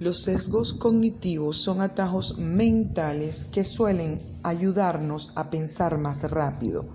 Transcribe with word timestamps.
Los 0.00 0.22
sesgos 0.22 0.72
cognitivos 0.72 1.58
son 1.58 1.82
atajos 1.82 2.38
mentales 2.38 3.44
que 3.52 3.64
suelen 3.64 4.16
ayudarnos 4.42 5.32
a 5.34 5.50
pensar 5.50 5.98
más 5.98 6.30
rápido, 6.30 6.86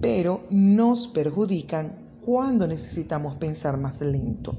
pero 0.00 0.40
nos 0.48 1.08
perjudican 1.08 1.96
cuando 2.24 2.68
necesitamos 2.68 3.34
pensar 3.34 3.78
más 3.78 4.00
lento. 4.00 4.56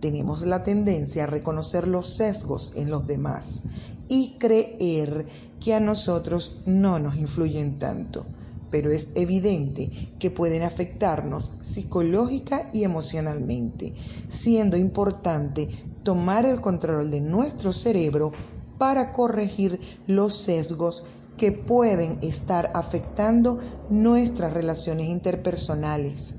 Tenemos 0.00 0.42
la 0.42 0.62
tendencia 0.62 1.24
a 1.24 1.26
reconocer 1.26 1.88
los 1.88 2.16
sesgos 2.16 2.72
en 2.76 2.90
los 2.90 3.06
demás 3.06 3.62
y 4.08 4.36
creer 4.38 5.24
que 5.60 5.72
a 5.72 5.80
nosotros 5.80 6.58
no 6.66 6.98
nos 6.98 7.16
influyen 7.16 7.78
tanto, 7.78 8.26
pero 8.70 8.92
es 8.92 9.08
evidente 9.14 10.12
que 10.18 10.30
pueden 10.30 10.62
afectarnos 10.62 11.52
psicológica 11.60 12.68
y 12.74 12.84
emocionalmente, 12.84 13.94
siendo 14.28 14.76
importante 14.76 15.70
tomar 16.04 16.44
el 16.44 16.60
control 16.60 17.10
de 17.10 17.20
nuestro 17.20 17.72
cerebro 17.72 18.32
para 18.78 19.12
corregir 19.12 19.80
los 20.06 20.36
sesgos 20.36 21.04
que 21.36 21.50
pueden 21.50 22.18
estar 22.22 22.70
afectando 22.74 23.58
nuestras 23.90 24.52
relaciones 24.52 25.08
interpersonales 25.08 26.36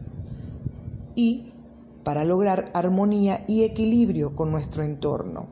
y 1.16 1.52
para 2.04 2.24
lograr 2.24 2.70
armonía 2.74 3.44
y 3.48 3.64
equilibrio 3.64 4.36
con 4.36 4.52
nuestro 4.52 4.84
entorno. 4.84 5.48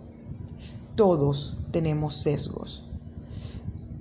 Todos 0.96 1.58
tenemos 1.72 2.16
sesgos. 2.16 2.86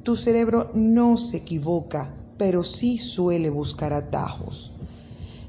Tu 0.03 0.17
cerebro 0.17 0.71
no 0.75 1.17
se 1.17 1.39
equivoca, 1.39 2.15
pero 2.37 2.63
sí 2.63 2.99
suele 2.99 3.51
buscar 3.51 3.93
atajos. 3.93 4.73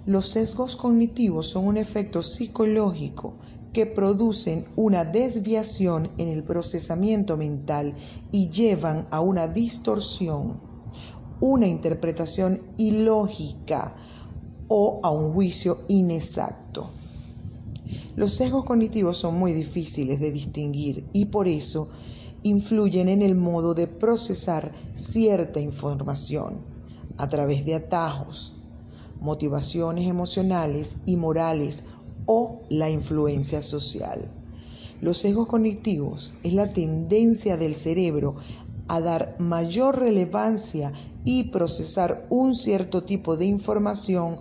Los 0.06 0.28
sesgos 0.28 0.76
cognitivos 0.76 1.50
son 1.50 1.68
un 1.68 1.78
efecto 1.78 2.24
psicológico 2.24 3.34
que 3.74 3.88
producen 3.88 4.66
una 4.76 5.04
desviación 5.04 6.10
en 6.18 6.30
el 6.30 6.44
procesamiento 6.44 7.36
mental 7.36 7.96
y 8.32 8.50
llevan 8.50 9.08
a 9.10 9.20
una 9.20 9.48
distorsión, 9.48 10.60
una 11.40 11.68
interpretación 11.68 12.62
ilógica 12.78 13.96
o 14.68 15.02
a 15.04 15.10
un 15.10 15.34
juicio 15.34 15.80
inexacto. 15.88 16.88
Los 18.16 18.34
sesgos 18.34 18.64
cognitivos 18.64 19.18
son 19.18 19.40
muy 19.40 19.54
difíciles 19.54 20.20
de 20.20 20.32
distinguir 20.32 21.10
y 21.14 21.26
por 21.26 21.48
eso 21.48 21.90
influyen 22.44 23.10
en 23.10 23.22
el 23.22 23.36
modo 23.36 23.74
de 23.74 23.88
procesar 23.88 24.72
cierta 24.94 25.60
información 25.60 26.62
a 27.18 27.28
través 27.28 27.66
de 27.66 27.76
atajos, 27.76 28.54
motivaciones 29.20 30.08
emocionales 30.08 30.98
y 31.06 31.16
morales 31.16 31.86
o 32.26 32.62
la 32.70 32.90
influencia 32.90 33.62
social. 33.62 34.32
Los 35.02 35.18
sesgos 35.18 35.48
cognitivos 35.48 36.34
es 36.44 36.54
la 36.54 36.72
tendencia 36.72 37.58
del 37.58 37.76
cerebro 37.76 38.36
a 38.88 39.00
dar 39.00 39.36
mayor 39.40 40.00
relevancia 40.00 40.92
y 41.26 41.52
procesar 41.52 42.26
un 42.30 42.56
cierto 42.56 43.04
tipo 43.04 43.38
de 43.38 43.46
información 43.46 44.38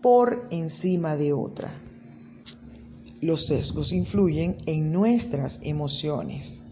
por 0.00 0.46
encima 0.50 1.16
de 1.16 1.32
otra. 1.32 1.74
Los 3.20 3.46
sesgos 3.46 3.92
influyen 3.92 4.56
en 4.66 4.92
nuestras 4.92 5.60
emociones. 5.62 6.62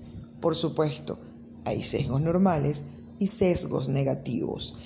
Por 0.41 0.57
supuesto, 0.57 1.19
hay 1.65 1.83
sesgos 1.83 2.23
normales 2.23 2.85
y 3.19 3.27
sesgos 3.27 3.89
negativos. 3.89 4.77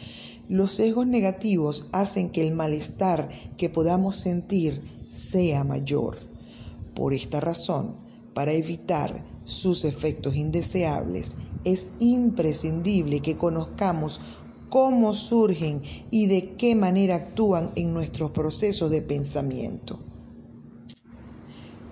Los 0.48 0.72
sesgos 0.72 1.06
negativos 1.06 1.88
hacen 1.92 2.30
que 2.30 2.46
el 2.46 2.54
malestar 2.54 3.28
que 3.56 3.68
podamos 3.68 4.16
sentir 4.16 4.82
sea 5.12 5.62
mayor. 5.62 6.16
Por 6.94 7.12
esta 7.12 7.40
razón, 7.40 7.96
para 8.34 8.52
evitar 8.52 9.22
sus 9.44 9.84
efectos 9.84 10.34
indeseables, 10.34 11.34
es 11.64 11.88
imprescindible 11.98 13.20
que 13.20 13.36
conozcamos 13.36 14.20
cómo 14.70 15.12
surgen 15.12 15.82
y 16.10 16.26
de 16.26 16.54
qué 16.54 16.74
manera 16.74 17.16
actúan 17.16 17.70
en 17.76 17.92
nuestros 17.92 18.30
procesos 18.30 18.90
de 18.90 19.02
pensamiento. 19.02 19.98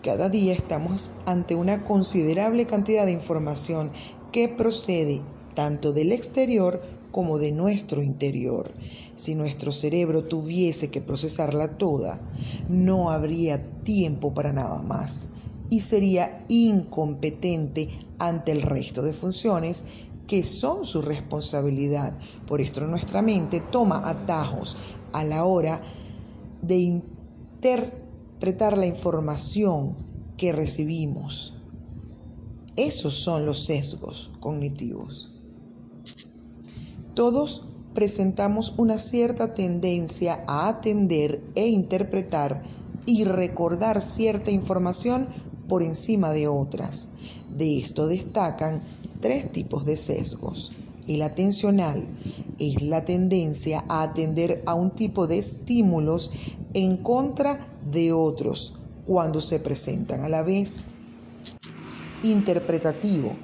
Cada 0.02 0.30
día 0.30 0.54
estamos 0.54 1.10
ante 1.26 1.54
una 1.54 1.84
considerable 1.84 2.66
cantidad 2.66 3.04
de 3.04 3.12
información 3.12 3.92
que 4.32 4.48
procede 4.48 5.20
tanto 5.54 5.92
del 5.92 6.12
exterior 6.12 6.80
como 7.10 7.38
de 7.38 7.52
nuestro 7.52 8.02
interior. 8.02 8.72
Si 9.16 9.34
nuestro 9.34 9.72
cerebro 9.72 10.24
tuviese 10.24 10.90
que 10.90 11.00
procesarla 11.00 11.76
toda, 11.76 12.20
no 12.68 13.10
habría 13.10 13.62
tiempo 13.82 14.32
para 14.32 14.52
nada 14.52 14.82
más 14.82 15.28
y 15.70 15.80
sería 15.80 16.44
incompetente 16.48 17.88
ante 18.18 18.52
el 18.52 18.62
resto 18.62 19.02
de 19.02 19.12
funciones 19.12 19.84
que 20.26 20.42
son 20.42 20.84
su 20.84 21.02
responsabilidad. 21.02 22.16
Por 22.46 22.60
esto 22.60 22.86
nuestra 22.86 23.22
mente 23.22 23.60
toma 23.60 24.08
atajos 24.08 24.76
a 25.12 25.24
la 25.24 25.44
hora 25.44 25.80
de 26.62 26.76
interpretar 26.76 28.76
la 28.76 28.86
información 28.86 29.94
que 30.36 30.52
recibimos. 30.52 31.54
Esos 32.76 33.14
son 33.14 33.44
los 33.44 33.64
sesgos 33.64 34.30
cognitivos. 34.40 35.39
Todos 37.20 37.66
presentamos 37.92 38.72
una 38.78 38.96
cierta 38.96 39.52
tendencia 39.52 40.42
a 40.46 40.68
atender 40.68 41.44
e 41.54 41.68
interpretar 41.68 42.62
y 43.04 43.24
recordar 43.24 44.00
cierta 44.00 44.50
información 44.50 45.28
por 45.68 45.82
encima 45.82 46.32
de 46.32 46.48
otras. 46.48 47.10
De 47.54 47.78
esto 47.78 48.06
destacan 48.06 48.80
tres 49.20 49.52
tipos 49.52 49.84
de 49.84 49.98
sesgos. 49.98 50.72
El 51.06 51.20
atencional 51.20 52.08
es 52.58 52.80
la 52.80 53.04
tendencia 53.04 53.84
a 53.90 54.00
atender 54.00 54.62
a 54.64 54.72
un 54.72 54.92
tipo 54.92 55.26
de 55.26 55.40
estímulos 55.40 56.30
en 56.72 56.96
contra 56.96 57.60
de 57.92 58.14
otros 58.14 58.76
cuando 59.04 59.42
se 59.42 59.60
presentan 59.60 60.22
a 60.22 60.30
la 60.30 60.42
vez. 60.42 60.86
Interpretativo, 62.22 63.34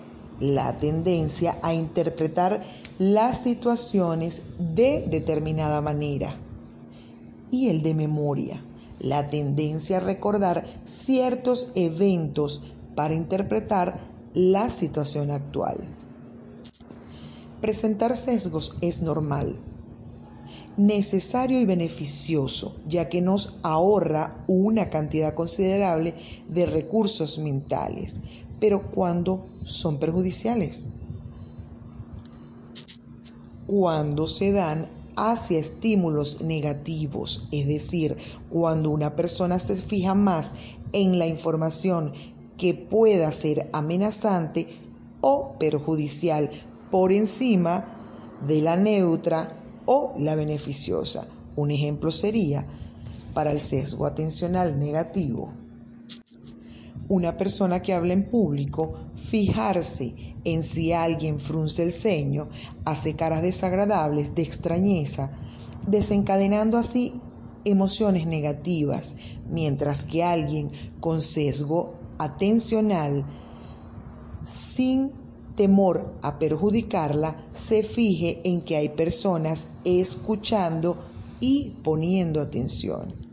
la 0.41 0.79
tendencia 0.79 1.59
a 1.63 1.75
interpretar 1.75 2.63
las 2.99 3.43
situaciones 3.43 4.43
de 4.59 5.07
determinada 5.09 5.81
manera. 5.81 6.35
Y 7.51 7.69
el 7.69 7.83
de 7.83 7.95
memoria, 7.95 8.63
la 9.01 9.31
tendencia 9.31 9.99
a 9.99 10.01
recordar 10.01 10.65
ciertos 10.85 11.73
eventos 11.75 12.63
para 12.95 13.15
interpretar 13.15 13.99
la 14.35 14.69
situación 14.71 15.31
actual. 15.31 15.79
Presentar 17.61 18.17
sesgos 18.17 18.77
es 18.81 19.01
normal, 19.01 19.57
necesario 20.77 21.59
y 21.59 21.65
beneficioso, 21.65 22.77
ya 22.87 23.09
que 23.09 23.23
nos 23.23 23.55
ahorra 23.63 24.45
una 24.47 24.91
cantidad 24.91 25.35
considerable 25.35 26.15
de 26.49 26.67
recursos 26.67 27.39
mentales, 27.39 28.21
pero 28.61 28.91
cuando 28.91 29.47
son 29.65 29.99
perjudiciales 29.99 30.91
cuando 33.67 34.27
se 34.27 34.53
dan 34.53 34.89
hacia 35.17 35.59
estímulos 35.59 36.43
negativos, 36.43 37.49
es 37.51 37.67
decir, 37.67 38.17
cuando 38.51 38.91
una 38.91 39.17
persona 39.17 39.59
se 39.59 39.75
fija 39.77 40.15
más 40.15 40.55
en 40.93 41.19
la 41.19 41.27
información 41.27 42.13
que 42.57 42.75
pueda 42.75 43.31
ser 43.33 43.69
amenazante 43.73 44.67
o 45.21 45.55
perjudicial 45.59 46.51
por 46.91 47.13
encima 47.13 47.85
de 48.47 48.61
la 48.61 48.77
neutra 48.77 49.49
o 49.87 50.15
la 50.19 50.35
beneficiosa. 50.35 51.27
Un 51.57 51.71
ejemplo 51.71 52.13
sería 52.13 52.67
para 53.35 53.51
el 53.51 53.61
sesgo 53.61 54.07
atencional 54.07 54.79
negativo. 54.79 55.51
Una 57.09 57.37
persona 57.37 57.81
que 57.83 57.95
habla 57.95 58.15
en 58.15 58.29
público, 58.29 58.95
fijarse 59.15 60.15
en 60.45 60.63
si 60.63 60.93
alguien 60.93 61.39
frunce 61.39 61.85
el 61.85 61.93
ceño, 61.93 62.49
hace 62.85 63.15
caras 63.15 63.43
desagradables 63.43 64.35
de 64.35 64.43
extrañeza, 64.43 65.31
desencadenando 65.87 66.79
así 66.79 67.21
emociones 67.65 68.27
negativas, 68.27 69.17
mientras 69.49 70.05
que 70.05 70.25
alguien 70.25 70.71
con 70.99 71.23
sesgo 71.23 71.95
atencional, 72.19 73.25
sin 74.43 75.13
temor 75.57 76.15
a 76.23 76.39
perjudicarla, 76.39 77.37
se 77.53 77.83
fije 77.83 78.41
en 78.45 78.63
que 78.63 78.77
hay 78.77 78.91
personas 78.91 79.69
escuchando 79.85 80.97
y 81.41 81.77
poniendo 81.83 82.41
atención. 82.41 83.26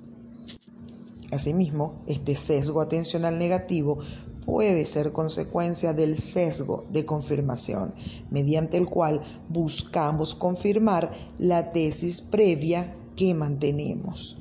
Asimismo, 1.34 1.96
este 2.06 2.36
sesgo 2.36 2.80
atencional 2.80 3.40
negativo 3.40 3.98
puede 4.46 4.86
ser 4.86 5.12
consecuencia 5.12 5.92
del 5.92 6.20
sesgo 6.20 6.86
de 6.92 7.06
confirmación, 7.06 7.96
mediante 8.30 8.78
el 8.78 8.88
cual 8.88 9.20
buscamos 9.50 10.36
confirmar 10.36 11.12
la 11.40 11.72
tesis 11.72 12.22
previa 12.22 12.96
que 13.16 13.34
mantenemos. 13.34 14.38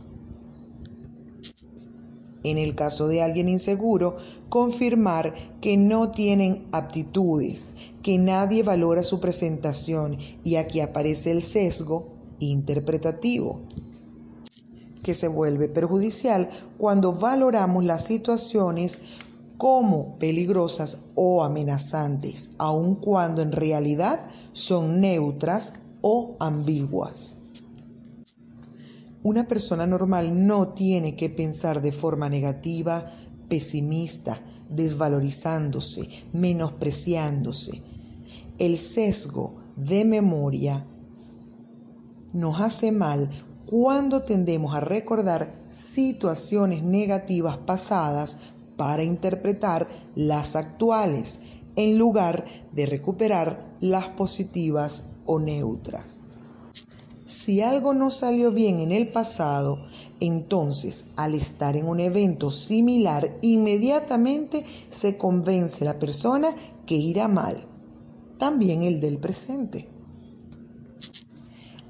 En 2.44 2.58
el 2.58 2.74
caso 2.74 3.08
de 3.08 3.22
alguien 3.22 3.48
inseguro, 3.48 4.16
confirmar 4.50 5.32
que 5.62 5.78
no 5.78 6.10
tienen 6.10 6.66
aptitudes, 6.72 7.72
que 8.02 8.18
nadie 8.18 8.64
valora 8.64 9.02
su 9.02 9.18
presentación 9.18 10.18
y 10.44 10.56
aquí 10.56 10.80
aparece 10.80 11.30
el 11.30 11.42
sesgo 11.42 12.08
interpretativo 12.38 13.60
que 15.02 15.14
se 15.14 15.28
vuelve 15.28 15.68
perjudicial 15.68 16.48
cuando 16.78 17.12
valoramos 17.12 17.84
las 17.84 18.04
situaciones 18.04 18.98
como 19.58 20.16
peligrosas 20.18 20.98
o 21.14 21.44
amenazantes, 21.44 22.50
aun 22.58 22.96
cuando 22.96 23.42
en 23.42 23.52
realidad 23.52 24.20
son 24.52 25.00
neutras 25.00 25.74
o 26.00 26.36
ambiguas. 26.40 27.36
Una 29.22 29.44
persona 29.44 29.86
normal 29.86 30.46
no 30.46 30.68
tiene 30.68 31.14
que 31.14 31.30
pensar 31.30 31.80
de 31.80 31.92
forma 31.92 32.28
negativa, 32.28 33.04
pesimista, 33.48 34.40
desvalorizándose, 34.68 36.08
menospreciándose. 36.32 37.82
El 38.58 38.78
sesgo 38.78 39.54
de 39.76 40.04
memoria 40.04 40.84
nos 42.32 42.60
hace 42.60 42.90
mal 42.90 43.30
cuando 43.72 44.20
tendemos 44.20 44.74
a 44.74 44.80
recordar 44.80 45.50
situaciones 45.70 46.82
negativas 46.82 47.56
pasadas 47.56 48.36
para 48.76 49.02
interpretar 49.02 49.88
las 50.14 50.56
actuales, 50.56 51.38
en 51.76 51.96
lugar 51.96 52.44
de 52.72 52.84
recuperar 52.84 53.64
las 53.80 54.08
positivas 54.08 55.06
o 55.24 55.40
neutras. 55.40 56.24
Si 57.26 57.62
algo 57.62 57.94
no 57.94 58.10
salió 58.10 58.52
bien 58.52 58.78
en 58.78 58.92
el 58.92 59.08
pasado, 59.08 59.78
entonces 60.20 61.06
al 61.16 61.34
estar 61.34 61.74
en 61.74 61.88
un 61.88 62.00
evento 62.00 62.50
similar, 62.50 63.38
inmediatamente 63.40 64.66
se 64.90 65.16
convence 65.16 65.82
la 65.82 65.98
persona 65.98 66.48
que 66.84 66.96
irá 66.96 67.26
mal, 67.26 67.64
también 68.36 68.82
el 68.82 69.00
del 69.00 69.16
presente. 69.16 69.91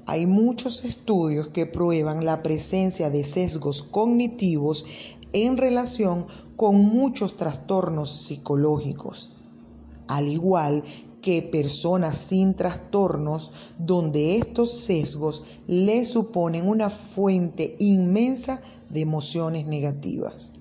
Hay 0.05 0.25
muchos 0.25 0.83
estudios 0.83 1.47
que 1.49 1.65
prueban 1.65 2.25
la 2.25 2.43
presencia 2.43 3.09
de 3.09 3.23
sesgos 3.23 3.83
cognitivos 3.83 4.85
en 5.31 5.57
relación 5.57 6.25
con 6.57 6.75
muchos 6.75 7.37
trastornos 7.37 8.11
psicológicos, 8.11 9.31
al 10.07 10.27
igual 10.27 10.83
que 11.21 11.41
personas 11.41 12.17
sin 12.17 12.53
trastornos 12.53 13.51
donde 13.79 14.37
estos 14.37 14.71
sesgos 14.71 15.43
le 15.67 16.03
suponen 16.03 16.67
una 16.67 16.89
fuente 16.89 17.77
inmensa 17.79 18.61
de 18.89 19.01
emociones 19.01 19.65
negativas. 19.65 20.51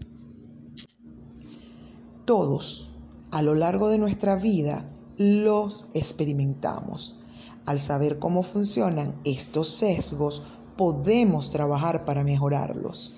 Todos, 2.25 2.93
a 3.33 3.43
lo 3.43 3.57
largo 3.57 3.89
de 3.89 3.99
nuestra 3.99 4.37
vida, 4.37 4.89
los 5.17 5.87
experimentamos. 5.95 7.22
Al 7.65 7.79
saber 7.79 8.19
cómo 8.19 8.43
funcionan 8.43 9.15
estos 9.25 9.69
sesgos, 9.69 10.43
podemos 10.77 11.51
trabajar 11.51 12.05
para 12.05 12.25
mejorarlos. 12.25 13.15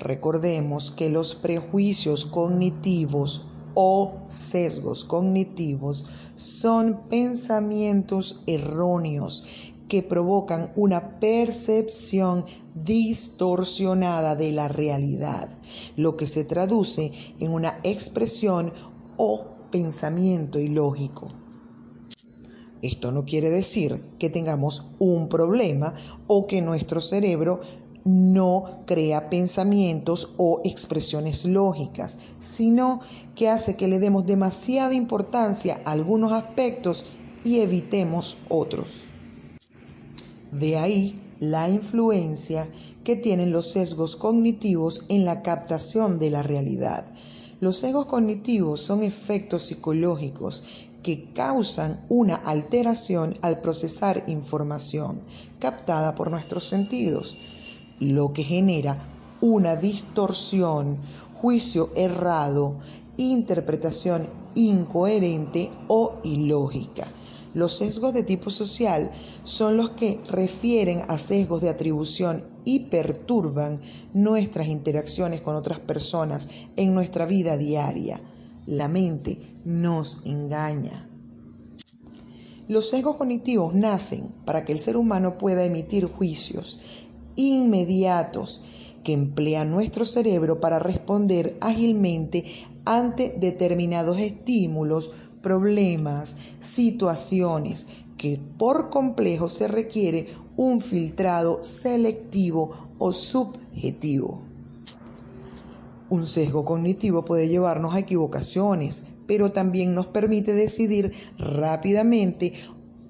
Recordemos 0.00 0.90
que 0.90 1.08
los 1.08 1.34
prejuicios 1.34 2.26
cognitivos 2.26 3.46
o 3.74 4.14
sesgos 4.28 5.04
cognitivos 5.04 6.04
son 6.36 7.00
pensamientos 7.08 8.40
erróneos 8.46 9.72
que 9.88 10.02
provocan 10.02 10.72
una 10.74 11.20
percepción 11.20 12.44
distorsionada 12.74 14.34
de 14.34 14.50
la 14.50 14.66
realidad, 14.66 15.48
lo 15.96 16.16
que 16.16 16.26
se 16.26 16.44
traduce 16.44 17.12
en 17.38 17.52
una 17.52 17.78
expresión 17.84 18.72
o 19.16 19.44
pensamiento 19.70 20.58
ilógico. 20.58 21.28
Esto 22.84 23.12
no 23.12 23.24
quiere 23.24 23.48
decir 23.48 23.98
que 24.18 24.28
tengamos 24.28 24.90
un 24.98 25.30
problema 25.30 25.94
o 26.26 26.46
que 26.46 26.60
nuestro 26.60 27.00
cerebro 27.00 27.62
no 28.04 28.82
crea 28.84 29.30
pensamientos 29.30 30.34
o 30.36 30.60
expresiones 30.64 31.46
lógicas, 31.46 32.18
sino 32.38 33.00
que 33.34 33.48
hace 33.48 33.76
que 33.76 33.88
le 33.88 33.98
demos 34.00 34.26
demasiada 34.26 34.92
importancia 34.92 35.80
a 35.86 35.92
algunos 35.92 36.32
aspectos 36.32 37.06
y 37.42 37.60
evitemos 37.60 38.36
otros. 38.50 39.04
De 40.52 40.76
ahí 40.76 41.18
la 41.40 41.70
influencia 41.70 42.68
que 43.02 43.16
tienen 43.16 43.50
los 43.50 43.68
sesgos 43.68 44.14
cognitivos 44.14 45.04
en 45.08 45.24
la 45.24 45.40
captación 45.40 46.18
de 46.18 46.28
la 46.28 46.42
realidad. 46.42 47.06
Los 47.60 47.78
sesgos 47.78 48.04
cognitivos 48.04 48.82
son 48.82 49.02
efectos 49.02 49.62
psicológicos 49.62 50.64
que 51.04 51.30
causan 51.32 52.04
una 52.08 52.34
alteración 52.34 53.38
al 53.42 53.60
procesar 53.60 54.24
información 54.26 55.20
captada 55.60 56.16
por 56.16 56.32
nuestros 56.32 56.64
sentidos 56.64 57.38
lo 58.00 58.32
que 58.32 58.42
genera 58.42 58.98
una 59.40 59.76
distorsión, 59.76 60.98
juicio 61.34 61.90
errado, 61.94 62.78
interpretación 63.16 64.28
incoherente 64.54 65.70
o 65.88 66.14
ilógica. 66.24 67.06
Los 67.54 67.76
sesgos 67.76 68.14
de 68.14 68.24
tipo 68.24 68.50
social 68.50 69.10
son 69.44 69.76
los 69.76 69.90
que 69.90 70.20
refieren 70.28 71.02
a 71.08 71.18
sesgos 71.18 71.60
de 71.60 71.68
atribución 71.68 72.44
y 72.64 72.86
perturban 72.86 73.80
nuestras 74.12 74.66
interacciones 74.66 75.40
con 75.40 75.54
otras 75.54 75.78
personas 75.78 76.48
en 76.76 76.94
nuestra 76.94 77.26
vida 77.26 77.56
diaria. 77.56 78.20
La 78.66 78.88
mente 78.88 79.53
nos 79.64 80.22
engaña. 80.24 81.08
Los 82.66 82.88
sesgos 82.88 83.16
cognitivos 83.16 83.74
nacen 83.74 84.28
para 84.44 84.64
que 84.64 84.72
el 84.72 84.78
ser 84.78 84.96
humano 84.96 85.36
pueda 85.36 85.64
emitir 85.64 86.06
juicios 86.06 86.80
inmediatos 87.36 88.62
que 89.02 89.12
emplea 89.12 89.64
nuestro 89.64 90.04
cerebro 90.04 90.60
para 90.60 90.78
responder 90.78 91.56
ágilmente 91.60 92.44
ante 92.84 93.34
determinados 93.38 94.18
estímulos, 94.18 95.10
problemas, 95.42 96.36
situaciones 96.60 97.86
que 98.16 98.40
por 98.56 98.88
complejo 98.88 99.48
se 99.48 99.68
requiere 99.68 100.26
un 100.56 100.80
filtrado 100.80 101.62
selectivo 101.62 102.70
o 102.98 103.12
subjetivo. 103.12 104.40
Un 106.08 106.26
sesgo 106.26 106.64
cognitivo 106.64 107.24
puede 107.24 107.48
llevarnos 107.48 107.94
a 107.94 107.98
equivocaciones, 107.98 109.04
pero 109.26 109.52
también 109.52 109.94
nos 109.94 110.06
permite 110.06 110.52
decidir 110.52 111.12
rápidamente 111.38 112.52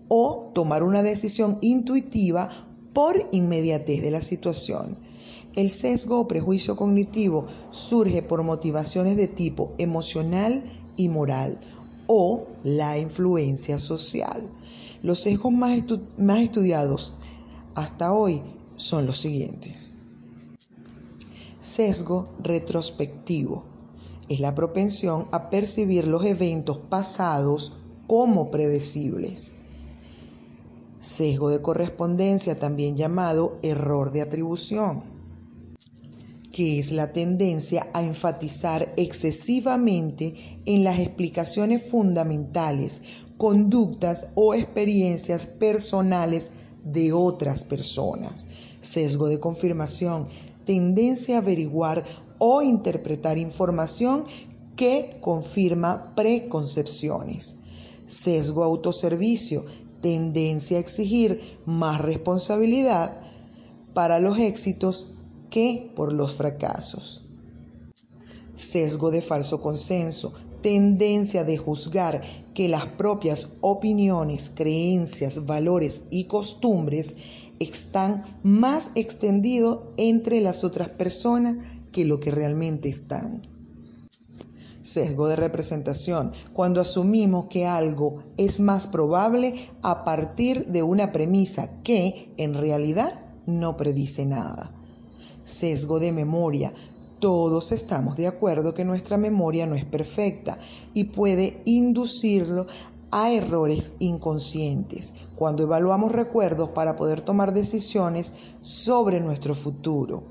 o 0.09 0.51
tomar 0.55 0.83
una 0.83 1.03
decisión 1.03 1.59
intuitiva 1.61 2.49
por 2.93 3.29
inmediatez 3.33 4.03
de 4.03 4.11
la 4.11 4.21
situación. 4.21 4.97
El 5.55 5.71
sesgo 5.71 6.21
o 6.21 6.29
prejuicio 6.29 6.77
cognitivo 6.77 7.47
surge 7.71 8.23
por 8.23 8.43
motivaciones 8.43 9.17
de 9.17 9.29
tipo 9.29 9.73
emocional 9.79 10.65
y 10.97 11.09
moral 11.09 11.61
o 12.07 12.47
la 12.65 12.99
influencia 12.99 13.79
social. 13.79 14.43
Los 15.03 15.21
sesgos 15.21 15.53
más, 15.53 15.79
estudiados 16.43 17.15
hasta 17.75 18.13
hoy 18.13 18.43
son 18.77 19.07
los 19.07 19.19
siguientes. 19.19 19.95
Sesgo 21.61 22.29
retrospectivo 22.43 23.74
es 24.29 24.41
la 24.41 24.55
propensión 24.55 25.27
a 25.33 25.51
percibir 25.51 26.07
los 26.07 26.25
eventos 26.25 26.79
pasados 26.79 27.73
como 28.07 28.51
predecibles 28.51 29.55
sesgo 31.05 31.51
de 31.51 31.61
correspondencia, 31.61 32.59
también 32.59 32.97
llamado 32.97 33.59
error 33.63 34.11
de 34.11 34.23
atribución, 34.23 35.03
que 36.51 36.81
es 36.81 36.93
la 36.93 37.13
tendencia 37.13 37.87
a 37.93 38.03
enfatizar 38.03 38.93
excesivamente 38.97 40.35
en 40.65 40.83
las 40.83 40.99
explicaciones 40.99 41.83
fundamentales, 41.83 43.03
conductas 43.37 44.29
o 44.35 44.55
experiencias 44.55 45.47
personales 45.47 46.51
de 46.85 47.13
otras 47.13 47.65
personas. 47.65 48.47
Sesgo 48.81 49.27
de 49.27 49.41
confirmación, 49.41 50.29
tendencia 50.65 51.37
a 51.37 51.39
averiguar 51.41 52.05
o 52.47 52.61
interpretar 52.61 53.39
información 53.39 54.27
que 54.77 55.17
confirma 55.23 56.13
preconcepciones. 56.15 57.57
Sesgo 58.07 58.63
autoservicio, 58.63 59.65
tendencia 60.03 60.77
a 60.77 60.81
exigir 60.81 61.41
más 61.65 62.03
responsabilidad 62.03 63.19
para 63.95 64.21
los 64.21 64.39
éxitos 64.39 65.15
que 65.49 65.91
por 65.97 66.13
los 66.13 66.35
fracasos. 66.35 67.23
Sesgo 68.57 69.11
de 69.11 69.23
falso 69.23 69.63
consenso, 69.63 70.35
tendencia 70.61 71.45
de 71.45 71.57
juzgar 71.57 72.21
que 72.53 72.69
las 72.69 72.85
propias 72.85 73.55
opiniones, 73.63 74.53
creencias, 74.55 75.47
valores 75.47 76.03
y 76.11 76.25
costumbres 76.25 77.15
están 77.59 78.23
más 78.43 78.91
extendidos 78.97 79.85
entre 79.97 80.43
las 80.43 80.63
otras 80.63 80.91
personas 80.91 81.57
que 81.95 82.05
lo 82.05 82.19
que 82.19 82.33
realmente 82.33 82.89
están. 82.89 83.41
Sesgo 84.83 85.29
de 85.29 85.37
representación, 85.37 86.33
cuando 86.53 86.81
asumimos 86.81 87.47
que 87.47 87.67
algo 87.67 88.25
es 88.37 88.61
más 88.61 88.89
probable 88.89 89.55
a 89.81 90.05
partir 90.05 90.67
de 90.67 90.83
una 90.83 91.13
premisa 91.13 91.81
que 91.83 92.35
en 92.37 92.55
realidad 92.55 93.21
no 93.47 93.77
predice 93.77 94.27
nada. 94.27 94.75
Sesgo 95.45 96.01
de 96.01 96.13
memoria, 96.13 96.73
todos 97.21 97.71
estamos 97.71 98.17
de 98.17 98.27
acuerdo 98.27 98.75
que 98.75 98.85
nuestra 98.85 99.17
memoria 99.17 99.67
no 99.67 99.77
es 99.77 99.85
perfecta 99.85 100.59
y 100.93 101.05
puede 101.05 101.63
inducirlo 101.65 102.67
a 103.13 103.31
errores 103.31 103.95
inconscientes 104.01 105.15
cuando 105.37 105.63
evaluamos 105.63 106.11
recuerdos 106.11 106.71
para 106.71 106.97
poder 106.97 107.21
tomar 107.21 107.55
decisiones 107.55 108.33
sobre 108.61 109.21
nuestro 109.21 109.55
futuro. 109.55 110.25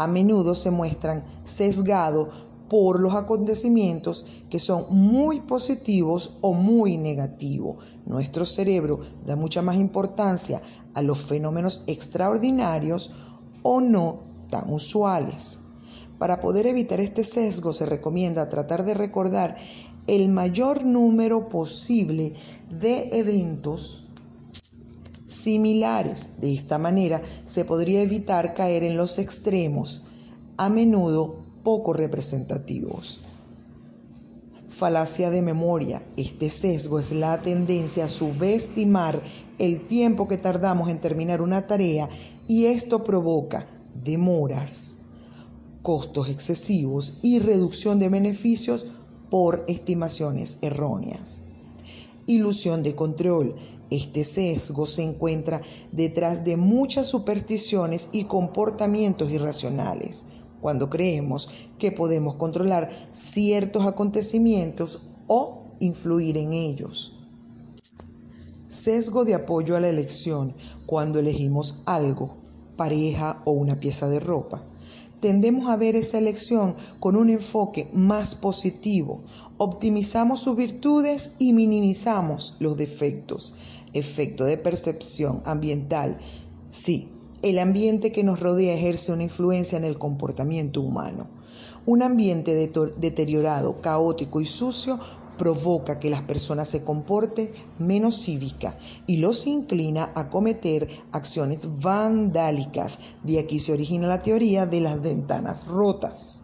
A 0.00 0.06
menudo 0.06 0.54
se 0.54 0.70
muestran 0.70 1.22
sesgados 1.44 2.28
por 2.70 3.00
los 3.00 3.14
acontecimientos 3.14 4.24
que 4.48 4.58
son 4.58 4.86
muy 4.88 5.40
positivos 5.40 6.38
o 6.40 6.54
muy 6.54 6.96
negativos. 6.96 7.76
Nuestro 8.06 8.46
cerebro 8.46 9.00
da 9.26 9.36
mucha 9.36 9.60
más 9.60 9.76
importancia 9.76 10.62
a 10.94 11.02
los 11.02 11.18
fenómenos 11.18 11.84
extraordinarios 11.86 13.10
o 13.62 13.82
no 13.82 14.20
tan 14.48 14.72
usuales. 14.72 15.60
Para 16.18 16.40
poder 16.40 16.66
evitar 16.66 16.98
este 16.98 17.22
sesgo 17.22 17.74
se 17.74 17.84
recomienda 17.84 18.48
tratar 18.48 18.86
de 18.86 18.94
recordar 18.94 19.54
el 20.06 20.30
mayor 20.30 20.82
número 20.82 21.50
posible 21.50 22.32
de 22.70 23.18
eventos 23.18 24.06
similares. 25.30 26.40
De 26.40 26.52
esta 26.52 26.78
manera 26.78 27.22
se 27.44 27.64
podría 27.64 28.02
evitar 28.02 28.54
caer 28.54 28.82
en 28.82 28.96
los 28.96 29.18
extremos, 29.18 30.02
a 30.56 30.68
menudo 30.68 31.44
poco 31.62 31.92
representativos. 31.92 33.22
Falacia 34.68 35.30
de 35.30 35.42
memoria. 35.42 36.02
Este 36.16 36.50
sesgo 36.50 36.98
es 36.98 37.12
la 37.12 37.40
tendencia 37.40 38.06
a 38.06 38.08
subestimar 38.08 39.20
el 39.58 39.86
tiempo 39.86 40.26
que 40.28 40.38
tardamos 40.38 40.88
en 40.88 41.00
terminar 41.00 41.42
una 41.42 41.66
tarea 41.66 42.08
y 42.48 42.66
esto 42.66 43.04
provoca 43.04 43.66
demoras, 44.02 44.98
costos 45.82 46.28
excesivos 46.28 47.18
y 47.22 47.38
reducción 47.38 47.98
de 47.98 48.08
beneficios 48.08 48.86
por 49.30 49.64
estimaciones 49.68 50.58
erróneas. 50.62 51.44
Ilusión 52.26 52.82
de 52.82 52.94
control. 52.94 53.56
Este 53.90 54.24
sesgo 54.24 54.86
se 54.86 55.02
encuentra 55.02 55.60
detrás 55.90 56.44
de 56.44 56.56
muchas 56.56 57.06
supersticiones 57.06 58.08
y 58.12 58.24
comportamientos 58.24 59.30
irracionales 59.30 60.26
cuando 60.60 60.90
creemos 60.90 61.48
que 61.78 61.90
podemos 61.90 62.36
controlar 62.36 62.90
ciertos 63.12 63.86
acontecimientos 63.86 65.00
o 65.26 65.64
influir 65.80 66.36
en 66.36 66.52
ellos. 66.52 67.16
Sesgo 68.68 69.24
de 69.24 69.34
apoyo 69.34 69.76
a 69.76 69.80
la 69.80 69.88
elección 69.88 70.54
cuando 70.86 71.18
elegimos 71.18 71.82
algo, 71.86 72.36
pareja 72.76 73.42
o 73.44 73.52
una 73.52 73.80
pieza 73.80 74.08
de 74.08 74.20
ropa. 74.20 74.62
Tendemos 75.20 75.68
a 75.68 75.76
ver 75.76 75.96
esa 75.96 76.16
elección 76.16 76.76
con 76.98 77.14
un 77.14 77.28
enfoque 77.28 77.90
más 77.92 78.34
positivo. 78.34 79.22
Optimizamos 79.58 80.40
sus 80.40 80.56
virtudes 80.56 81.32
y 81.38 81.52
minimizamos 81.52 82.56
los 82.58 82.78
defectos. 82.78 83.54
Efecto 83.92 84.44
de 84.44 84.56
percepción 84.56 85.42
ambiental. 85.44 86.18
Sí, 86.68 87.08
el 87.42 87.58
ambiente 87.58 88.12
que 88.12 88.22
nos 88.22 88.40
rodea 88.40 88.74
ejerce 88.74 89.12
una 89.12 89.22
influencia 89.22 89.78
en 89.78 89.84
el 89.84 89.98
comportamiento 89.98 90.80
humano. 90.80 91.28
Un 91.86 92.02
ambiente 92.02 92.54
deteriorado, 92.54 93.80
caótico 93.80 94.40
y 94.40 94.46
sucio 94.46 95.00
provoca 95.38 95.98
que 95.98 96.10
las 96.10 96.20
personas 96.20 96.68
se 96.68 96.84
comporten 96.84 97.50
menos 97.78 98.20
cívica 98.20 98.76
y 99.06 99.16
los 99.16 99.46
inclina 99.46 100.12
a 100.14 100.28
cometer 100.28 100.86
acciones 101.12 101.80
vandálicas. 101.80 102.98
De 103.22 103.38
aquí 103.38 103.58
se 103.58 103.72
origina 103.72 104.06
la 104.06 104.22
teoría 104.22 104.66
de 104.66 104.80
las 104.82 105.00
ventanas 105.00 105.66
rotas. 105.66 106.42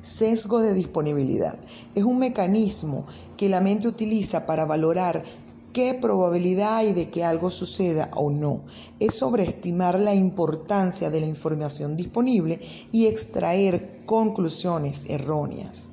Sesgo 0.00 0.60
de 0.60 0.74
disponibilidad. 0.74 1.58
Es 1.96 2.04
un 2.04 2.20
mecanismo 2.20 3.04
que 3.36 3.48
la 3.48 3.60
mente 3.60 3.88
utiliza 3.88 4.46
para 4.46 4.64
valorar 4.64 5.24
qué 5.72 5.94
probabilidad 5.94 6.76
hay 6.76 6.92
de 6.92 7.10
que 7.10 7.24
algo 7.24 7.50
suceda 7.50 8.10
o 8.14 8.30
no. 8.30 8.62
Es 8.98 9.16
sobreestimar 9.16 9.98
la 10.00 10.14
importancia 10.14 11.10
de 11.10 11.20
la 11.20 11.26
información 11.26 11.96
disponible 11.96 12.60
y 12.92 13.06
extraer 13.06 14.02
conclusiones 14.06 15.06
erróneas. 15.08 15.90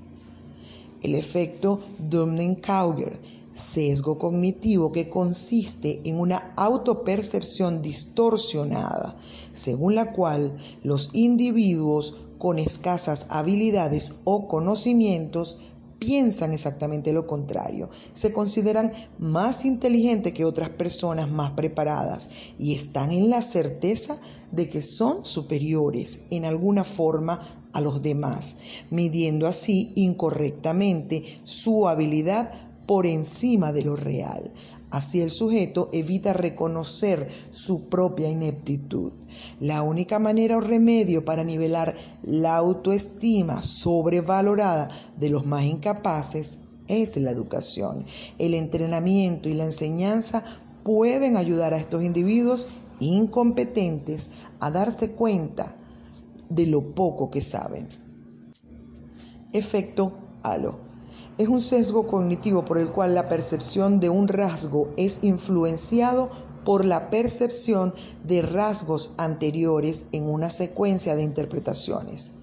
El 1.02 1.16
efecto 1.16 1.82
Dunning-Kruger, 2.00 3.20
sesgo 3.54 4.18
cognitivo 4.18 4.92
que 4.92 5.10
consiste 5.10 6.02
en 6.04 6.20
una 6.20 6.54
autopercepción 6.56 7.82
distorsionada, 7.82 9.16
según 9.54 9.96
la 9.96 10.12
cual 10.12 10.58
los 10.84 11.12
individuos 11.14 12.16
con 12.38 12.60
escasas 12.60 13.28
habilidades 13.30 14.16
o 14.26 14.48
conocimientos 14.48 15.60
piensan 16.00 16.54
exactamente 16.54 17.14
lo 17.14 17.26
contrario. 17.28 17.90
Se 18.14 18.32
consideran 18.32 18.92
más 19.18 19.66
inteligentes 19.66 20.34
que 20.34 20.46
otras 20.46 20.70
personas 20.70 21.30
más 21.30 21.54
preparadas 21.54 22.30
y 22.60 22.74
están 22.74 23.12
en 23.12 23.30
la 23.30 23.42
certeza 23.42 24.18
de 24.52 24.70
que 24.70 24.82
son 24.82 25.26
superiores 25.26 26.22
en 26.30 26.46
alguna 26.46 26.84
forma 26.84 27.40
a 27.74 27.82
los 27.82 28.02
demás, 28.02 28.56
midiendo 28.90 29.48
así 29.48 29.92
incorrectamente 29.96 31.24
su 31.44 31.88
habilidad 31.88 32.52
por 32.88 33.06
encima 33.06 33.74
de 33.74 33.84
lo 33.84 33.96
real. 33.96 34.54
Así 34.92 35.20
el 35.20 35.32
sujeto 35.32 35.90
evita 35.92 36.32
reconocer 36.32 37.28
su 37.52 37.90
propia 37.90 38.30
ineptitud. 38.30 39.12
La 39.60 39.82
única 39.82 40.20
manera 40.20 40.58
o 40.58 40.62
remedio 40.62 41.26
para 41.26 41.44
nivelar 41.44 41.96
la 42.24 42.58
autoestima 42.58 43.62
sobrevalorada 43.62 44.90
de 45.18 45.30
los 45.30 45.46
más 45.46 45.64
incapaces 45.64 46.58
es 46.88 47.18
la 47.18 47.32
educación. 47.32 48.06
El 48.38 48.54
entrenamiento 48.54 49.50
y 49.50 49.54
la 49.54 49.66
enseñanza 49.66 50.44
pueden 50.84 51.38
ayudar 51.38 51.74
a 51.74 51.78
estos 51.78 52.04
individuos 52.04 52.68
incompetentes 53.00 54.30
a 54.60 54.72
darse 54.72 55.12
cuenta 55.12 55.76
de 56.50 56.68
lo 56.68 56.94
poco 56.94 57.30
que 57.30 57.42
saben. 57.42 57.88
Efecto 59.52 60.14
halo 60.44 60.86
es 61.38 61.50
un 61.50 61.62
sesgo 61.62 62.08
cognitivo 62.08 62.64
por 62.64 62.78
el 62.78 62.88
cual 62.88 63.14
la 63.14 63.28
percepción 63.28 64.00
de 64.00 64.10
un 64.10 64.30
rasgo 64.30 64.94
es 64.96 65.20
influenciado 65.22 66.30
por 66.66 66.84
la 66.84 67.10
percepción 67.10 67.94
de 68.26 68.42
rasgos 68.42 69.14
anteriores 69.18 70.08
en 70.12 70.28
una 70.28 70.50
secuencia 70.50 71.16
de 71.16 71.24
interpretaciones. 71.24 72.34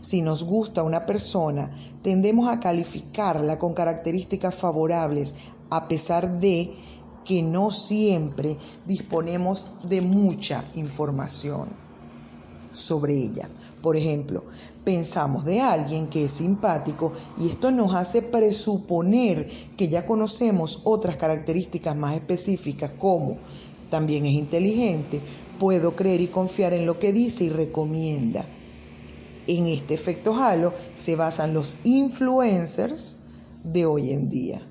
Si 0.00 0.22
nos 0.22 0.44
gusta 0.44 0.82
una 0.82 1.04
persona, 1.04 1.70
tendemos 2.02 2.48
a 2.48 2.60
calificarla 2.60 3.58
con 3.58 3.74
características 3.74 4.54
favorables, 4.54 5.34
a 5.70 5.88
pesar 5.88 6.40
de 6.40 6.74
que 7.24 7.42
no 7.42 7.70
siempre 7.70 8.56
disponemos 8.86 9.88
de 9.88 10.00
mucha 10.02 10.62
información 10.74 11.68
sobre 12.72 13.14
ella. 13.14 13.48
Por 13.80 13.96
ejemplo, 13.96 14.44
pensamos 14.84 15.44
de 15.44 15.60
alguien 15.60 16.08
que 16.08 16.26
es 16.26 16.32
simpático 16.32 17.12
y 17.38 17.48
esto 17.48 17.70
nos 17.70 17.94
hace 17.94 18.22
presuponer 18.22 19.48
que 19.76 19.88
ya 19.88 20.06
conocemos 20.06 20.80
otras 20.84 21.16
características 21.16 21.96
más 21.96 22.14
específicas 22.14 22.90
como 22.98 23.38
también 23.90 24.26
es 24.26 24.32
inteligente, 24.32 25.20
puedo 25.58 25.94
creer 25.96 26.20
y 26.20 26.26
confiar 26.26 26.72
en 26.72 26.86
lo 26.86 26.98
que 26.98 27.12
dice 27.12 27.44
y 27.44 27.50
recomienda. 27.50 28.46
En 29.46 29.66
este 29.66 29.94
efecto 29.94 30.34
halo 30.34 30.72
se 30.96 31.16
basan 31.16 31.52
los 31.52 31.76
influencers 31.84 33.18
de 33.62 33.86
hoy 33.86 34.10
en 34.10 34.28
día. 34.28 34.62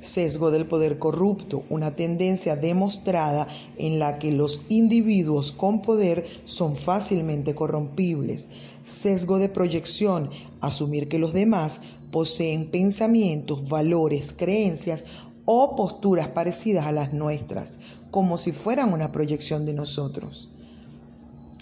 Sesgo 0.00 0.50
del 0.50 0.66
poder 0.66 0.98
corrupto, 0.98 1.64
una 1.70 1.96
tendencia 1.96 2.56
demostrada 2.56 3.46
en 3.78 3.98
la 3.98 4.18
que 4.18 4.32
los 4.32 4.62
individuos 4.68 5.52
con 5.52 5.82
poder 5.82 6.24
son 6.44 6.76
fácilmente 6.76 7.54
corrompibles. 7.54 8.48
Sesgo 8.86 9.38
de 9.38 9.48
proyección, 9.48 10.30
asumir 10.60 11.08
que 11.08 11.18
los 11.18 11.32
demás 11.32 11.80
poseen 12.10 12.70
pensamientos, 12.70 13.68
valores, 13.68 14.32
creencias 14.36 15.04
o 15.50 15.76
posturas 15.76 16.28
parecidas 16.28 16.84
a 16.84 16.92
las 16.92 17.14
nuestras, 17.14 17.78
como 18.10 18.36
si 18.36 18.52
fueran 18.52 18.92
una 18.92 19.12
proyección 19.12 19.64
de 19.64 19.72
nosotros. 19.72 20.50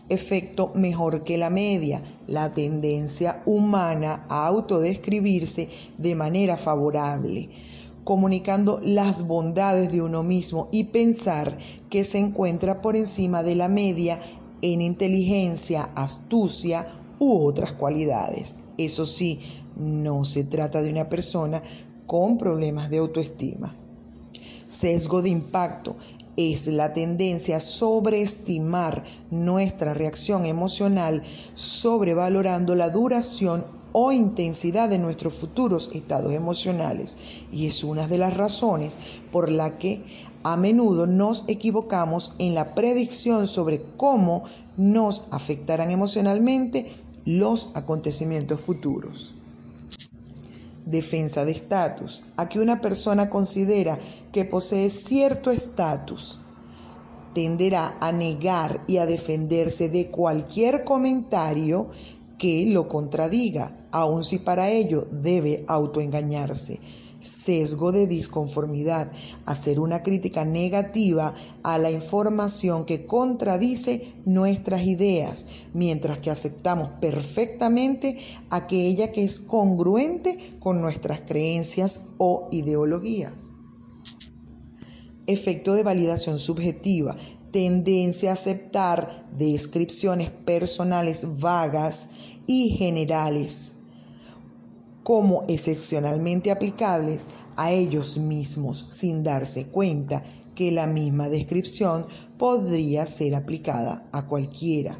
Efecto 0.08 0.72
mejor 0.74 1.22
que 1.22 1.38
la 1.38 1.50
media, 1.50 2.02
la 2.26 2.52
tendencia 2.52 3.44
humana 3.46 4.26
a 4.28 4.44
autodescribirse 4.48 5.68
de 5.98 6.16
manera 6.16 6.56
favorable 6.56 7.48
comunicando 8.02 8.80
las 8.84 9.26
bondades 9.26 9.92
de 9.92 10.02
uno 10.02 10.24
mismo 10.24 10.68
y 10.72 10.84
pensar 10.84 11.56
que 11.88 12.02
se 12.02 12.18
encuentra 12.18 12.80
por 12.82 12.96
encima 12.96 13.44
de 13.44 13.54
la 13.54 13.68
media 13.68 14.18
en 14.62 14.80
inteligencia, 14.80 15.90
astucia 15.94 16.86
u 17.20 17.44
otras 17.46 17.72
cualidades. 17.72 18.56
Eso 18.78 19.06
sí, 19.06 19.40
no 19.76 20.24
se 20.24 20.44
trata 20.44 20.82
de 20.82 20.90
una 20.90 21.08
persona 21.08 21.62
con 22.06 22.38
problemas 22.38 22.90
de 22.90 22.98
autoestima. 22.98 23.74
Sesgo 24.66 25.22
de 25.22 25.30
impacto 25.30 25.96
es 26.36 26.66
la 26.66 26.92
tendencia 26.92 27.56
a 27.56 27.60
sobreestimar 27.60 29.04
nuestra 29.30 29.94
reacción 29.94 30.44
emocional, 30.44 31.22
sobrevalorando 31.54 32.74
la 32.74 32.90
duración 32.90 33.64
o 33.92 34.12
intensidad 34.12 34.90
de 34.90 34.98
nuestros 34.98 35.34
futuros 35.34 35.90
estados 35.94 36.32
emocionales. 36.32 37.16
Y 37.50 37.66
es 37.66 37.82
una 37.82 38.06
de 38.06 38.18
las 38.18 38.36
razones 38.36 38.98
por 39.32 39.50
la 39.50 39.78
que 39.78 40.02
a 40.42 40.56
menudo 40.56 41.06
nos 41.06 41.44
equivocamos 41.48 42.34
en 42.38 42.54
la 42.54 42.74
predicción 42.74 43.48
sobre 43.48 43.82
cómo 43.96 44.42
nos 44.76 45.24
afectarán 45.30 45.90
emocionalmente 45.90 46.92
los 47.24 47.70
acontecimientos 47.74 48.60
futuros. 48.60 49.35
Defensa 50.86 51.44
de 51.44 51.52
estatus. 51.52 52.24
Aquí 52.36 52.58
una 52.58 52.80
persona 52.80 53.28
considera 53.28 53.98
que 54.32 54.46
posee 54.46 54.88
cierto 54.88 55.50
estatus. 55.50 56.40
Tenderá 57.34 57.98
a 58.00 58.12
negar 58.12 58.80
y 58.86 58.96
a 58.96 59.04
defenderse 59.04 59.90
de 59.90 60.06
cualquier 60.06 60.84
comentario 60.84 61.90
que 62.38 62.64
lo 62.66 62.88
contradiga, 62.88 63.86
aun 63.90 64.24
si 64.24 64.38
para 64.38 64.70
ello 64.70 65.06
debe 65.10 65.64
autoengañarse 65.68 66.80
sesgo 67.20 67.92
de 67.92 68.06
disconformidad, 68.06 69.10
hacer 69.44 69.80
una 69.80 70.02
crítica 70.02 70.44
negativa 70.44 71.34
a 71.62 71.78
la 71.78 71.90
información 71.90 72.84
que 72.84 73.06
contradice 73.06 74.12
nuestras 74.24 74.86
ideas, 74.86 75.46
mientras 75.72 76.18
que 76.18 76.30
aceptamos 76.30 76.90
perfectamente 77.00 78.18
aquella 78.50 79.12
que 79.12 79.24
es 79.24 79.40
congruente 79.40 80.56
con 80.58 80.80
nuestras 80.80 81.20
creencias 81.20 82.08
o 82.18 82.48
ideologías. 82.52 83.50
Efecto 85.26 85.74
de 85.74 85.82
validación 85.82 86.38
subjetiva, 86.38 87.16
tendencia 87.50 88.30
a 88.30 88.34
aceptar 88.34 89.26
descripciones 89.36 90.30
personales 90.30 91.40
vagas 91.40 92.08
y 92.46 92.70
generales 92.70 93.75
como 95.06 95.44
excepcionalmente 95.46 96.50
aplicables 96.50 97.28
a 97.54 97.70
ellos 97.70 98.18
mismos 98.18 98.88
sin 98.90 99.22
darse 99.22 99.66
cuenta 99.66 100.24
que 100.56 100.72
la 100.72 100.88
misma 100.88 101.28
descripción 101.28 102.04
podría 102.38 103.06
ser 103.06 103.36
aplicada 103.36 104.08
a 104.10 104.26
cualquiera. 104.26 104.98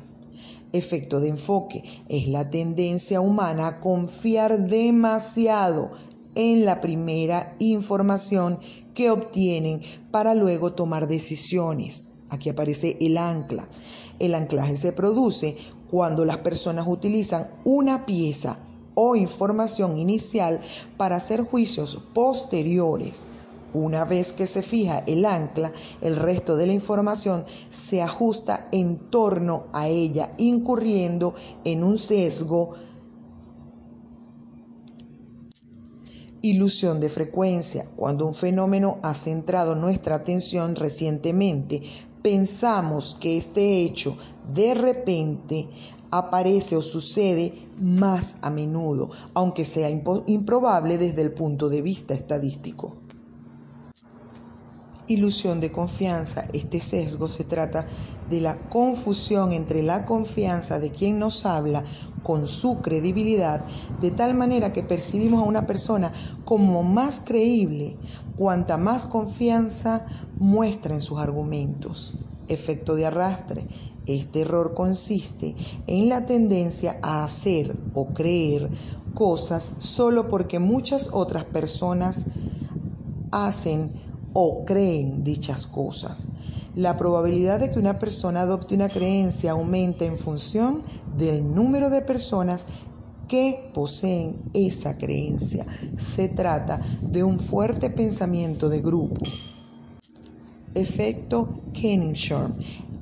Efecto 0.72 1.18
de 1.18 1.30
enfoque 1.30 1.82
es 2.08 2.28
la 2.28 2.48
tendencia 2.50 3.20
humana 3.20 3.66
a 3.66 3.80
confiar 3.80 4.68
demasiado 4.68 5.90
en 6.36 6.64
la 6.64 6.80
primera 6.80 7.56
información 7.58 8.60
que 8.94 9.10
obtienen 9.10 9.80
para 10.12 10.34
luego 10.34 10.72
tomar 10.72 11.08
decisiones. 11.08 12.10
Aquí 12.30 12.48
aparece 12.48 12.96
el 13.00 13.18
ancla. 13.18 13.68
El 14.20 14.36
anclaje 14.36 14.76
se 14.76 14.92
produce 14.92 15.56
cuando 15.90 16.24
las 16.24 16.38
personas 16.38 16.86
utilizan 16.86 17.50
una 17.64 18.06
pieza 18.06 18.60
o 18.96 19.14
información 19.14 19.96
inicial 19.96 20.58
para 20.96 21.16
hacer 21.16 21.42
juicios 21.42 22.00
posteriores. 22.12 23.26
Una 23.72 24.04
vez 24.04 24.32
que 24.32 24.46
se 24.46 24.62
fija 24.62 25.04
el 25.06 25.26
ancla, 25.26 25.70
el 26.00 26.16
resto 26.16 26.56
de 26.56 26.66
la 26.66 26.72
información 26.72 27.44
se 27.70 28.02
ajusta 28.02 28.68
en 28.72 28.96
torno 29.10 29.66
a 29.72 29.86
ella, 29.86 30.32
incurriendo 30.38 31.34
en 31.64 31.84
un 31.84 31.98
sesgo 31.98 32.72
Ilusión 36.42 37.00
de 37.00 37.10
frecuencia. 37.10 37.86
Cuando 37.96 38.24
un 38.24 38.32
fenómeno 38.32 38.98
ha 39.02 39.14
centrado 39.14 39.74
nuestra 39.74 40.14
atención 40.14 40.76
recientemente, 40.76 41.82
pensamos 42.22 43.16
que 43.18 43.36
este 43.36 43.82
hecho 43.82 44.16
de 44.54 44.74
repente 44.74 45.68
aparece 46.10 46.76
o 46.76 46.82
sucede 46.82 47.52
más 47.80 48.36
a 48.42 48.50
menudo, 48.50 49.10
aunque 49.34 49.64
sea 49.64 49.90
improbable 49.90 50.98
desde 50.98 51.22
el 51.22 51.32
punto 51.32 51.68
de 51.68 51.82
vista 51.82 52.14
estadístico. 52.14 52.96
Ilusión 55.08 55.60
de 55.60 55.70
confianza. 55.70 56.48
Este 56.52 56.80
sesgo 56.80 57.28
se 57.28 57.44
trata 57.44 57.86
de 58.28 58.40
la 58.40 58.58
confusión 58.68 59.52
entre 59.52 59.82
la 59.84 60.04
confianza 60.04 60.80
de 60.80 60.90
quien 60.90 61.20
nos 61.20 61.46
habla 61.46 61.84
con 62.24 62.48
su 62.48 62.80
credibilidad, 62.80 63.64
de 64.00 64.10
tal 64.10 64.34
manera 64.34 64.72
que 64.72 64.82
percibimos 64.82 65.40
a 65.40 65.46
una 65.46 65.64
persona 65.64 66.12
como 66.44 66.82
más 66.82 67.20
creíble 67.24 67.96
cuanta 68.36 68.76
más 68.78 69.06
confianza 69.06 70.04
muestra 70.38 70.94
en 70.94 71.00
sus 71.00 71.20
argumentos. 71.20 72.25
Efecto 72.48 72.94
de 72.94 73.06
arrastre. 73.06 73.66
Este 74.06 74.42
error 74.42 74.74
consiste 74.74 75.54
en 75.86 76.08
la 76.08 76.26
tendencia 76.26 76.96
a 77.02 77.24
hacer 77.24 77.76
o 77.94 78.08
creer 78.08 78.70
cosas 79.14 79.72
solo 79.78 80.28
porque 80.28 80.58
muchas 80.58 81.10
otras 81.12 81.44
personas 81.44 82.26
hacen 83.32 83.92
o 84.32 84.64
creen 84.64 85.24
dichas 85.24 85.66
cosas. 85.66 86.26
La 86.74 86.98
probabilidad 86.98 87.58
de 87.58 87.72
que 87.72 87.78
una 87.78 87.98
persona 87.98 88.42
adopte 88.42 88.74
una 88.74 88.90
creencia 88.90 89.52
aumenta 89.52 90.04
en 90.04 90.18
función 90.18 90.82
del 91.16 91.54
número 91.54 91.88
de 91.88 92.02
personas 92.02 92.66
que 93.28 93.70
poseen 93.74 94.42
esa 94.52 94.98
creencia. 94.98 95.66
Se 95.96 96.28
trata 96.28 96.80
de 97.00 97.24
un 97.24 97.40
fuerte 97.40 97.90
pensamiento 97.90 98.68
de 98.68 98.80
grupo. 98.80 99.24
Efecto 100.76 101.62
Kenningshaw 101.72 102.50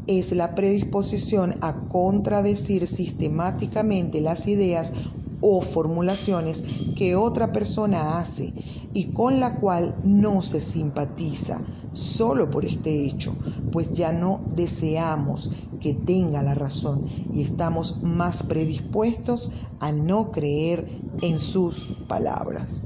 es 0.06 0.30
la 0.30 0.54
predisposición 0.54 1.56
a 1.60 1.74
contradecir 1.88 2.86
sistemáticamente 2.86 4.20
las 4.20 4.46
ideas 4.46 4.92
o 5.40 5.60
formulaciones 5.60 6.62
que 6.96 7.16
otra 7.16 7.52
persona 7.52 8.18
hace 8.18 8.52
y 8.92 9.10
con 9.12 9.40
la 9.40 9.56
cual 9.56 9.96
no 10.04 10.42
se 10.42 10.60
simpatiza 10.60 11.60
solo 11.92 12.48
por 12.50 12.64
este 12.64 13.06
hecho, 13.06 13.34
pues 13.72 13.92
ya 13.94 14.12
no 14.12 14.40
deseamos 14.54 15.50
que 15.80 15.94
tenga 15.94 16.42
la 16.42 16.54
razón 16.54 17.04
y 17.32 17.42
estamos 17.42 18.02
más 18.02 18.44
predispuestos 18.44 19.50
a 19.80 19.90
no 19.90 20.30
creer 20.30 20.88
en 21.22 21.40
sus 21.40 21.84
palabras. 22.06 22.84